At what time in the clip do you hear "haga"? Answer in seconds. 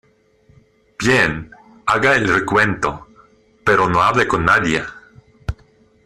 1.85-2.15